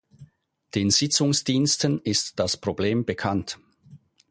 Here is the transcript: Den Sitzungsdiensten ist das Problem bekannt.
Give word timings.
Den 0.73 0.89
Sitzungsdiensten 0.89 1.99
ist 2.01 2.39
das 2.39 2.57
Problem 2.57 3.05
bekannt. 3.05 3.59